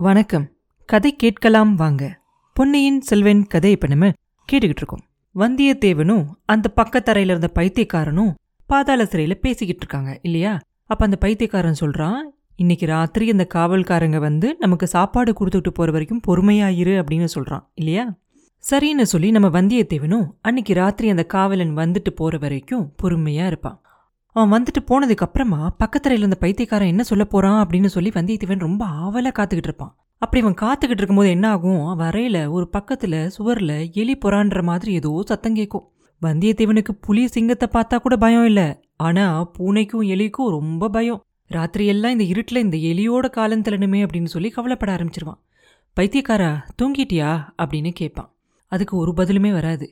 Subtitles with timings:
[0.00, 0.50] வணக்கம்.
[0.86, 2.20] கதை கேட்கலாம் வாங்க.
[2.54, 4.08] பொன்னியின் செல்வன் கதை இப்ப நம்ம
[4.52, 5.00] கேட்டுக்கிட்டு இருக்கோம்.
[5.34, 8.34] வந்தியத்தேவனும் அந்த பக்கத்தரையில இருந்த பைத்தியக்காரனும்
[8.66, 10.58] பாதாள சிறையில பேசிக்கிட்டு இருக்காங்க இல்லையா?
[10.86, 12.14] அப்ப அந்த பைத்தியக்காரன் சொல்றான்
[12.56, 18.14] இன்னைக்கு ராத்திரி அந்த காவல்காரங்க வந்து நமக்கு சாப்பாடு கொடுத்துட்டு போற வரைக்கும் பொறுமையாயிரு அப்படின்னு சொல்றான் இல்லையா?
[18.70, 23.80] சரின்னு சொல்லி நம்ம வந்தியத்தேவனும் அன்னைக்கு ராத்திரி அந்த காவலன் வந்துட்டு போற வரைக்கும் பொறுமையா இருப்பான்.
[24.32, 29.32] அவன் வந்துட்டு போனதுக்கு அப்புறமா பக்கத்தரையில இருந்த பைத்தியக்காரன் என்ன சொல்ல போறான் அப்படின்னு சொல்லி வந்தியத்தேவன் ரொம்ப ஆவலா
[29.38, 29.96] காத்துக்கிட்டு இருப்பான்.
[30.18, 31.98] அப்படி இவன் காத்துக்கிட்டு இருக்கும்போது என்ன ஆகும்?
[31.98, 35.88] வரையில ஒரு பக்கத்துல சுவர்ல எலி புறான்ற மாதிரி ஏதோ சத்தம் கேட்கும்.
[36.22, 38.80] வந்தியத்தேவனுக்கு புலி சிங்கத்தை பார்த்தா கூட பயம் இல்ல.
[38.96, 41.24] ஆனா பூனைக்கும் எலிக்கும் ரொம்ப பயம்.
[41.52, 45.40] ராத்திரியெல்லாம் இந்த இருட்டில் இந்த எலியோட காலம் தள்ளணுமே அப்படின்னு சொல்லி கவலைப்பட ஆரம்பிச்சிருவான்.
[46.00, 47.44] பைத்தியக்காரா தூங்கிட்டியா?
[47.62, 48.32] அப்படின்னு கேட்பான்.
[48.68, 49.90] அதுக்கு ஒரு பதிலுமே வராது.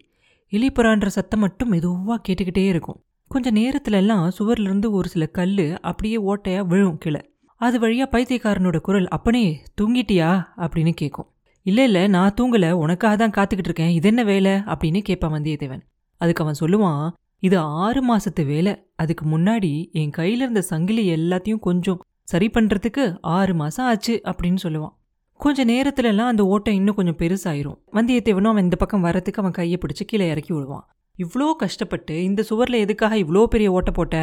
[0.48, 3.02] எலி புறான்ற சத்தம் மட்டும் மெதுவாக கேட்டுக்கிட்டே இருக்கும்.
[3.28, 7.30] கொஞ்ச நேரத்துலலாம் சுவர்லேருந்து சுவர்ல இருந்து ஒரு சில கல் அப்படியே ஓட்டையா விழும் கீழே.
[7.56, 10.45] அது வழியா பைத்தியக்காரனோட குரல் அப்பனே தூங்கிட்டியா?
[10.56, 11.27] அப்படின்னு கேட்கும்
[11.62, 12.70] இல்லை இல்லை நான் தூங்கலை.
[12.70, 13.91] உனக்காக தான் காத்துக்கிட்டு இருக்கேன்.
[13.91, 14.50] இது என்ன வேலை?
[14.50, 15.80] அப்படின்னு கேட்பான் வந்தியத்தேவன்.
[16.16, 18.83] அதுக்கு அவன் சொல்லுவான் இது ஆறு மாசத்து வேலை.
[18.97, 24.97] அதுக்கு முன்னாடி என் கையில இருந்த சங்கிலி எல்லாத்தையும் கொஞ்சம் சரி பண்றதுக்கு ஆறு மாசம் ஆச்சு அப்படின்னு சொல்லுவான்.
[25.36, 27.78] கொஞ்ச நேரத்துலலாம் அந்த ஓட்டை இன்னும் கொஞ்சம் பெருசாயிரும்.
[27.92, 30.86] வந்தியத்தேவனும் அவன் இந்த பக்கம் வரத்துக்கு அவன் கையை பிடிச்சி கீழே இறக்கி விடுவான்.
[31.19, 34.16] இவ்வளோ கஷ்டப்பட்டு இந்த சுவரில் எதுக்காக இவ்வளோ பெரிய ஓட்டை போட்ட?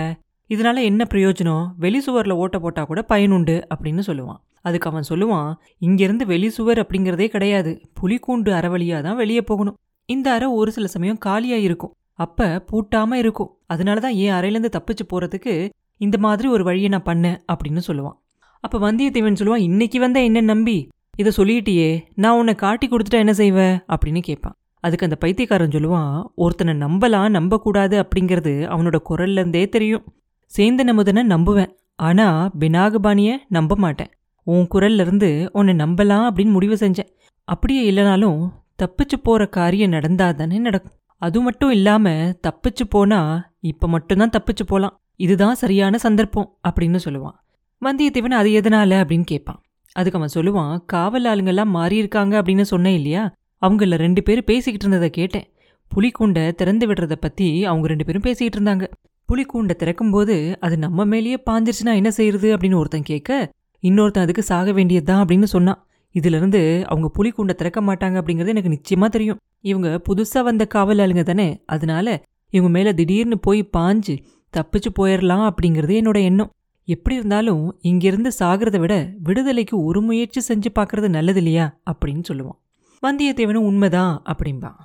[0.50, 1.66] இதனால என்ன பிரயோஜனம்?
[1.84, 4.40] வெளி சுவரில் ஓட்டை போட்டால் கூட பயனுண்டு அப்படின்னு சொல்லுவான்.
[4.68, 5.50] அதுக்கு அவன் சொல்லுவான்
[5.88, 7.72] இங்கேருந்து வெளி சுவர் அப்படிங்கிறதே கிடையாது.
[8.00, 9.78] புலிக்கூண்டு அறவழியா தான் வெளியே போகணும்.
[10.10, 11.94] இந்த அறை ஒரு சில சமயம் காலியாக இருக்கும்.
[12.26, 13.52] அப்போ பூட்டாமல் இருக்கும்.
[13.74, 15.54] அதனால தான் என் அறையிலேருந்து தப்பிச்சு போகிறதுக்கு
[15.98, 18.18] இந்த மாதிரி ஒரு வழியை நான் பண்ணேன் அப்படின்னு சொல்லுவான்.
[18.64, 20.78] அப்போ வந்தியத்தேவன் சொல்லுவான் இன்னைக்கு வந்தால் என்ன நம்பி?
[21.22, 21.90] இதை சொல்லிட்டியே.
[22.24, 24.56] நான் உன்னை காட்டி கொடுத்துட்டா என்ன செய்வேன் அப்படின்னு கேட்பான்.
[24.86, 30.06] அதுக்கு அந்த பைத்தியக்காரன் சொல்லுவான் ஒருத்தனை நம்பலாம் நம்பக்கூடாது அப்படிங்கிறது அவனோட குரல்லேருந்தே தெரியும்.
[30.52, 34.12] சேந்தன் அமுதனை நம்புவேன் ஆனால் பினாகபாணியை நம்ப மாட்டேன்
[34.48, 37.10] உன் குரல்ல இருந்து உன்னை நம்பலாம் அப்படின்னு முடிவு செஞ்சேன்.
[37.48, 38.40] அப்படியே இல்லைனாலும்
[38.82, 40.96] தப்பிச்சு போகிற காரியம் நடந்தா தானே நடக்கும்.
[41.22, 43.34] அது மட்டும் இல்லாமல் தப்பிச்சு போனால்
[43.72, 47.38] இப்போ மட்டும்தான் தப்பிச்சு போகலாம் இதுதான் சரியான சந்தர்ப்பம் அப்படின்னு சொல்லுவான்.
[47.82, 48.92] வந்தியத்தேவன் அது எதனால?
[49.02, 49.60] அப்படின்னு கேட்பான்.
[49.96, 53.24] அதுக்கு அவன் சொல்லுவான் காவல் ஆளுங்கெல்லாம் மாறியிருக்காங்க அப்படின்னு சொன்னேன் இல்லையா?
[53.62, 55.48] அவங்கள ரெண்டு பேரும் பேசிக்கிட்டு இருந்ததை கேட்டேன்.
[55.92, 58.86] புலிக்கூண்டை திறந்து விடுறத பற்றி அவங்க ரெண்டு பேரும் பேசிக்கிட்டு இருந்தாங்க.
[59.30, 63.52] புலிக்கூண்டை திறக்கும்போது அது நம்ம மேலேயே பாஞ்சிருச்சுன்னா என்ன செய்யறது அப்படின்னு ஒருத்தன் கேட்க
[63.84, 65.80] இன்னொருத்தன் அதுக்கு சாக வேண்டியதுதான் அப்படின்னு சொன்னான்.
[66.16, 69.40] இதுலேருந்து அவங்க புலிக்கூண்டை திறக்க மாட்டாங்க அப்படிங்கிறது எனக்கு நிச்சயமாக தெரியும்.
[69.62, 72.08] இவங்க புதுசாக வந்த காவல் ஆளுங்க தானே அதனால
[72.50, 74.16] இவங்க மேலே திடீர்னு போய் பாஞ்சு
[74.54, 76.52] தப்பிச்சு போயிடலாம் அப்படிங்கிறது என்னோட எண்ணம்.
[76.88, 82.60] எப்படி இருந்தாலும் இங்கிருந்து சாகிறத விட விடுதலைக்கு ஒரு முயற்சி செஞ்சு பார்க்கறது நல்லது இல்லையா அப்படின்னு சொல்லுவான்.
[83.02, 84.80] வந்தியத்தேவனும் உண்மைதான் அப்படிம்பான்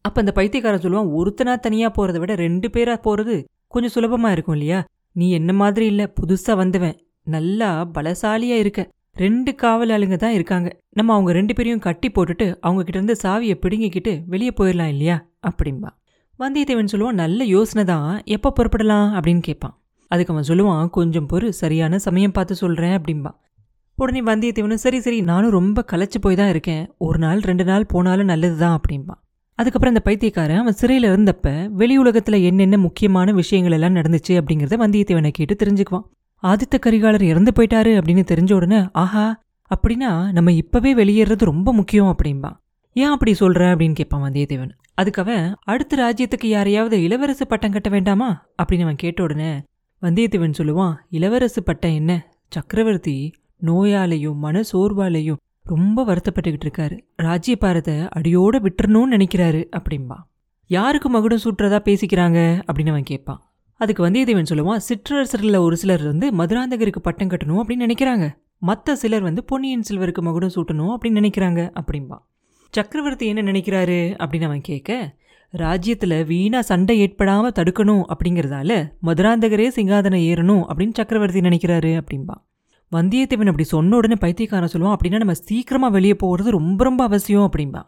[0.00, 4.84] அப்ப அந்த பைத்தியக்காரன் சொல்லுவான் ஒருத்தனா தனியா போறதை விட ரெண்டு பேரா போறது கொஞ்சம் சுலபமா இருக்கும் இல்லையா?
[5.12, 6.96] நீ என்ன மாதிரி இல்ல புதுசா வந்தவன்.
[7.22, 8.90] நல்லா பலசாலியா இருக்க.
[9.14, 10.80] ரெண்டு காவல் ஆளுங்க தான் இருக்காங்க.
[10.90, 15.26] நம்ம அவங்க ரெண்டு பேரையும் கட்டி போட்டுட்டு அவங்க கிட்ட இருந்து சாவியை பிடுங்கிக்கிட்டு வெளியே போயிடலாம் இல்லையா?
[15.46, 15.90] அப்படிம்பா.
[16.38, 18.22] வந்தியத்தேவன் சொல்லுவான் நல்ல யோசனை தான்.
[18.24, 19.08] எப்போ புறப்படலாம்?
[19.18, 19.82] அப்படின்னு கேட்பான்.
[20.08, 23.32] அதுக்கு அவன் சொல்லுவான் கொஞ்சம் பொறு சரியான சமயம் பார்த்து சொல்கிறேன் அப்படிம்பா.
[23.98, 26.82] உடனே வந்தியத்தேவனும் சரி சரி நானும் ரொம்ப களைச்சு போய் தான் இருக்கேன்.
[26.98, 29.14] ஒரு நாள் ரெண்டு நாள் போனாலும் நல்லது தான் அப்படிம்பா
[29.58, 35.30] அதுக்கப்புறம் அந்த பைத்தியக்காரன் அவன் சிறையில் இருந்தப்ப வெளி உலகத்துல என்னென்ன முக்கியமான விஷயங்கள் எல்லாம் நடந்துச்சு அப்படிங்கிறத வந்தியத்தேவனை
[35.30, 36.06] கேட்டு தெரிஞ்சுக்குவான்.
[36.42, 42.50] ஆதித்த கரிகாலர் இறந்து போயிட்டாரு அப்படின்னு தெரிஞ்ச உடனே ஆஹா அப்படின்னா நம்ம இப்பவே வெளியேறது ரொம்ப முக்கியம் அப்படின்பா
[42.96, 43.62] ஏன் அப்படி சொல்ற?
[43.72, 44.70] அப்படின்னு கேட்பான் வந்தியத்தேவன்.
[44.94, 48.46] அதுக்கு அவன் அடுத்த ராஜ்யத்துக்கு யாரையாவது இளவரசு பட்டம் கட்ட வேண்டாமா?
[48.62, 49.50] அப்படின்னு அவன் கேட்ட உடனே
[50.02, 52.12] வந்தியத்தேவன் சொல்லுவான் இளவரசு பட்டம் என்ன?
[52.48, 53.16] சக்கரவர்த்தி
[53.62, 56.96] நோயாலையும் மன சோர்வாலையும் ரொம்ப வருத்தப்பட்டுக்கிட்டு இருக்காரு.
[57.22, 60.18] ராஜ்யபாரத்தை அடியோட விட்டுறணும்னு நினைக்கிறாரு அப்படின்பா
[60.66, 63.40] யாருக்கு மகுடம் சூட்டுறதா பேசிக்கிறாங்க அப்படின்னு அவன் கேட்பான்.
[63.76, 68.26] அதுக்கு வந்தியத்தேவன் சொல்லுவான் சிற்றரசர்களில் ஒரு சிலர் வந்து மதுராந்தகருக்கு பட்டம் கட்டணும் அப்படின்னு நினைக்கிறாங்க.
[68.58, 72.18] மற்ற சிலர் வந்து பொன்னியின் செல்வருக்கு மகுடம் சூட்டணும் அப்படின்னு நினைக்கிறாங்க அப்படின்பா
[72.74, 75.18] சக்கரவர்த்தி என்ன நினைக்கிறாரு அப்படின்னு அவன் கேட்க
[75.50, 82.36] ராஜ்யத்தில் வீணா சண்டை ஏற்படாமல் தடுக்கணும் அப்படிங்கிறதால மதுராந்தகரே சிங்காதனம் ஏறணும் அப்படின்னு சக்கரவர்த்தி நினைக்கிறாரு அப்படின்பா
[82.92, 87.82] வந்தியத்தேவன் அப்படி சொன்ன உடனே பைத்தியக்காரன் சொல்லுவான் அப்படின்னா நம்ம சீக்கிரமாக வெளியே போகிறது ரொம்ப ரொம்ப அவசியம் அப்படின்பா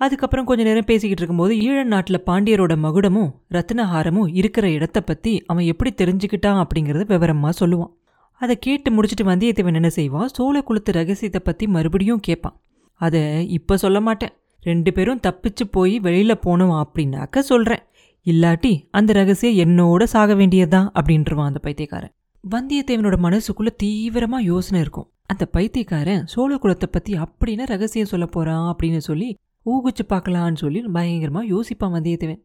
[0.00, 5.90] அதுக்கப்புறம் கொஞ்ச நேரம் பேசிக்கிட்டு இருக்கும்போது ஈழ நாட்டில் பாண்டியரோட மகுடமும் ரத்னஹாரமும் இருக்கிற இடத்த பற்றி அவன் எப்படி
[6.00, 7.92] தெரிஞ்சுக்கிட்டான் அப்படிங்கிறத விவரமாக சொல்லுவான்.
[8.40, 12.56] அதை கேட்டு முடிச்சுட்டு வந்தியத்தேவன் என்ன செய்வான் சோழ குலத்து ரகசியத்தை பற்றி மறுபடியும் கேட்பான்.
[13.00, 14.32] அதை இப்போ சொல்ல மாட்டேன்.
[14.62, 17.82] ரெண்டு பேரும் தப்பிச்சு போய் வெளியில் போனோம் அப்படின்னாக்க சொல்கிறேன்
[18.26, 22.14] இல்லாட்டி அந்த ரகசியம் என்னோட சாக வேண்டியதுதான் அப்படின்றவான் அந்த பைத்தியக்காரன்.
[22.50, 25.10] வந்தியத்தேவனோட மனசுக்குள்ள தீவிரமா யோசனை இருக்கும்.
[25.26, 29.36] அந்த பைத்தியக்காரன் சோழ குலத்தை பத்தி அப்படின்னு ரகசியம் சொல்ல போறான் அப்படின்னு சொல்லி
[29.66, 32.40] ஊகுச்சு பார்க்கலான்னு சொல்லி பயங்கரமா யோசிப்பான் வந்தியத்தேவன்.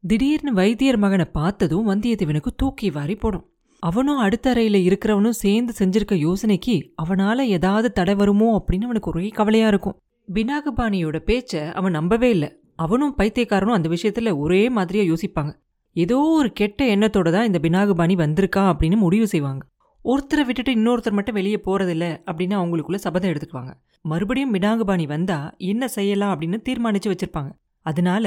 [0.00, 3.44] திடீர்னு வைத்தியர் மகனை பார்த்ததும் வந்தியத்தேவனுக்கு தூக்கி வாரி போடும்.
[3.78, 9.68] அவனும் அடுத்த அறையில இருக்கிறவனும் சேர்ந்து செஞ்சிருக்க யோசனைக்கு அவனால ஏதாவது தடை வருமோ அப்படின்னு அவனுக்கு ஒரே கவலையா
[9.68, 9.98] இருக்கும்.
[10.32, 12.50] பினாகபாணியோட பேச்ச அவன் நம்பவே இல்லை.
[12.76, 15.52] அவனும் பைத்தியக்காரனும் அந்த விஷயத்துல ஒரே மாதிரியா யோசிப்பாங்க.
[15.96, 19.62] ஏதோ ஒரு கெட்ட எண்ணத்தோட தான் இந்த பினாகபாணி வந்திருக்கா அப்படின்னு முடிவு செய்வாங்க.
[20.04, 23.72] ஒருத்தரை விட்டுட்டு இன்னொருத்தர் மட்டும் வெளியே போகிறதில்ல அப்படின்னு அவங்களுக்குள்ள சபதம் எடுத்துக்குவாங்க.
[24.04, 27.50] மறுபடியும் பினாகபாணி வந்தா என்ன செய்யலாம் அப்படின்னு தீர்மானிச்சு வச்சிருப்பாங்க.
[27.86, 28.26] அதனால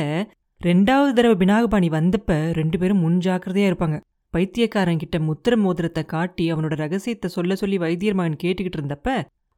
[0.62, 3.98] ரெண்டாவது தடவை பினாகபாணி வந்தப்ப ரெண்டு பேரும் முன்ஜாக்கிரதையாக இருப்பாங்க.
[4.34, 9.10] பைத்தியக்காரன் கிட்ட முத்திர மோதிரத்தை காட்டி அவனோட ரகசியத்தை சொல்ல சொல்லி வைத்தியர் மகன் கேட்டுக்கிட்டு இருந்தப்ப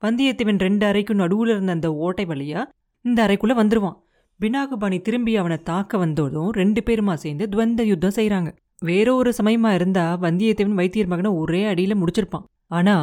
[0.02, 2.62] வந்தியத்தேவன் ரெண்டு அறைக்கும் நடுவில் இருந்த அந்த ஓட்டை வழியா
[3.06, 3.98] இந்த அறைக்குள்ள வந்துருவான்.
[4.42, 8.50] பினாகுபாணி திரும்பி அவனை தாக்க வந்ததும் ரெண்டு பேருமா சேர்ந்து துவந்த யுத்தம் செய்கிறாங்க
[8.80, 12.46] வேற ஒரு சமயமா இருந்தா வந்தியத்தேவன் வைத்தியர் மகனை ஒரே அடியில் முடிச்சிருப்பான்.
[12.68, 12.96] ஆனா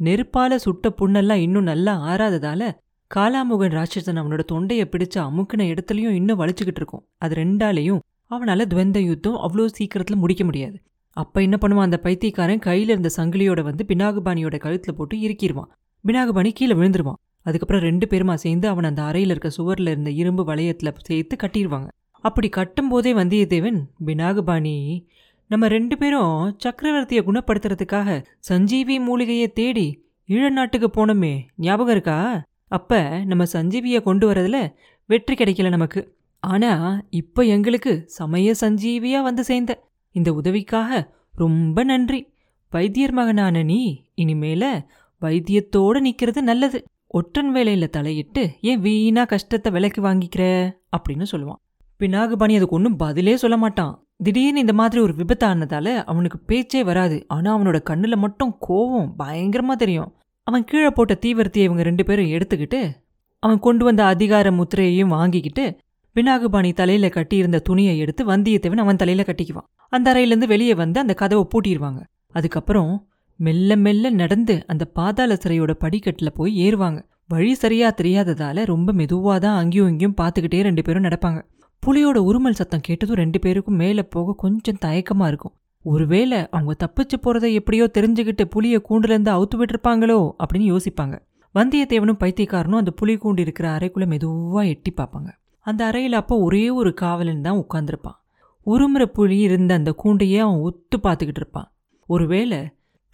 [0.00, 2.62] நெருப்பால சுட்ட புண்ணெல்லாம் இன்னும் நல்லா ஆறாததால
[3.10, 7.04] காலாமுகன் ராட்சசன் அவனோட தொண்டையை பிடிச்ச அமுக்கின இடத்துலையும் இன்னும் வலிச்சுக்கிட்டு இருக்கும்.
[7.18, 10.76] அது ரெண்டாலையும் அவனால துவந்த யுத்தம் அவ்வளோ சீக்கிரத்தில் முடிக்க முடியாது.
[11.16, 11.88] அப்ப என்ன பண்ணுவான்?
[11.88, 15.70] அந்த பைத்தியக்காரன் கையில இருந்த சங்கிலியோட வந்து பினாகுபாணியோட கழுத்துல போட்டு இறுக்கிடுவான்.
[16.04, 17.20] பினாகுபாணி கீழே விழுந்துருவான்.
[17.46, 21.88] அதுக்கப்புறம் ரெண்டு பேருமா சேர்ந்து அவன் அந்த அறையில் இருக்க சுவரில் இருந்த இரும்பு வளையத்தில் சேர்த்து கட்டிடுவாங்க
[22.24, 24.76] அப்படி கட்டும் போதே வந்தியத்தேவன் பினாகுபாணி
[25.50, 29.86] நம்ம ரெண்டு பேரும் சக்கரவர்த்தியை குணப்படுத்துறதுக்காக சஞ்சீவி மூலிகையை தேடி
[30.28, 32.18] ஈழ நாட்டுக்கு போனோமே ஞாபகம் இருக்கா?
[32.68, 34.72] அப்ப நம்ம சஞ்சீவியை கொண்டு வரதில்
[35.06, 36.00] வெற்றி கிடைக்கல நமக்கு.
[36.42, 39.72] ஆனால் இப்போ எங்களுக்கு சமய சஞ்சீவியாக வந்து சேர்ந்த.
[40.14, 41.00] இந்த உதவிக்காக
[41.34, 42.20] ரொம்ப நன்றி.
[42.72, 43.80] வைத்தியர் மகனான நீ
[44.16, 44.64] இனிமேல
[45.22, 46.78] வைத்தியத்தோட நிற்கிறது நல்லது.
[47.16, 50.44] ஒற்றன் வேலையில் தலையிட்டு ஏன் வீணா கஷ்டத்தை விலைக்கு வாங்கிக்கிற?
[50.96, 51.60] அப்படின்னு சொல்லுவான்.
[52.00, 53.92] பினாகுபாணி அதுக்கு ஒன்றும் பதிலே சொல்ல மாட்டான்.
[54.16, 57.24] திடீர்னு இந்த மாதிரி ஒரு விபத்து ஆனதால அவனுக்கு பேச்சே வராது.
[57.28, 60.10] ஆனால் அவனோட கண்ணில் மட்டும் கோவம் பயங்கரமாக தெரியும்.
[60.42, 62.80] அவன் கீழே போட்ட தீவிரத்தையை இவங்க ரெண்டு பேரும் எடுத்துக்கிட்டு
[63.38, 65.76] அவன் கொண்டு வந்த அதிகார முத்திரையையும் வாங்கிக்கிட்டு
[66.16, 69.68] பினாகுபாணி தலையில் கட்டியிருந்த துணியை எடுத்து வந்தியத்தேவன் அவன் தலையில் கட்டிக்குவான்.
[69.88, 72.02] அந்த அறையிலேருந்து வெளியே வந்து அந்த கதவை பூட்டிடுவாங்க
[72.32, 73.08] அதுக்கப்புறம்
[73.40, 76.98] மெல்ல மெல்ல நடந்து அந்த பாதாள சிறையோட படிக்கட்டில் போய் ஏறுவாங்க.
[77.28, 81.40] வழி சரியா தெரியாததால ரொம்ப மெதுவாக தான் அங்கேயும் இங்கேயும் பார்த்துக்கிட்டே ரெண்டு பேரும் நடப்பாங்க.
[81.82, 85.54] புலியோட உருமல் சத்தம் கேட்டதும் ரெண்டு பேருக்கும் மேலே போக கொஞ்சம் தயக்கமாக இருக்கும்.
[85.84, 91.16] ஒருவேளை அவங்க தப்பிச்சு போறதை எப்படியோ தெரிஞ்சுக்கிட்டு புலியை கூண்டுலேருந்து அவுத்து விட்டுருப்பாங்களோ அப்படின்னு யோசிப்பாங்க.
[91.54, 95.30] வந்தியத்தேவனும் பைத்தியக்காரனும் அந்த புலி கூண்டு இருக்கிற அறைக்குள்ள மெதுவாக எட்டி பார்ப்பாங்க.
[95.66, 98.18] அந்த அறையில் அப்போ ஒரே ஒரு காவலன் தான் உட்காந்துருப்பான்
[98.66, 101.68] உருமுற புலி இருந்த அந்த கூண்டையே அவன் ஒத்து பார்த்துக்கிட்டு இருப்பான்.
[102.08, 102.58] ஒருவேளை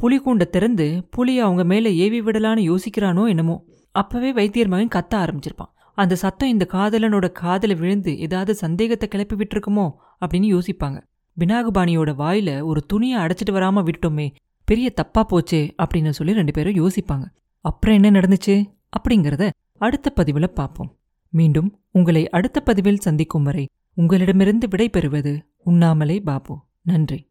[0.03, 3.65] புலிகூண்டை திறந்து புலியை அவங்க மேலே ஏவி விடலான்னு யோசிக்கிறானோ என்னமோ.
[3.91, 5.73] அப்பவே வைத்தியர் மகன் கத்த ஆரம்பிச்சிருப்பான்.
[5.95, 11.03] அந்த சத்தம் இந்த காதலனோட காதல விழுந்து ஏதாவது சந்தேகத்தை கிளப்பி விட்டுருக்குமோ அப்படின்னு யோசிப்பாங்க.
[11.39, 17.25] பினாகுபாணியோட வாயில ஒரு துணியை அடைச்சிட்டு வராம விட்டோமே பெரிய தப்பா போச்சே அப்படின்னு சொல்லி ரெண்டு பேரும் யோசிப்பாங்க.
[17.61, 18.65] அப்புறம் என்ன நடந்துச்சு?
[18.99, 20.97] அப்படிங்கிறத அடுத்த பதிவுல பார்ப்போம்.
[21.29, 26.63] மீண்டும் உங்களை அடுத்த பதிவில் சந்திக்கும் வரை உங்களிடமிருந்து விடை பெறுவது உண்ணாமலே பாபு.
[26.83, 27.30] நன்றி.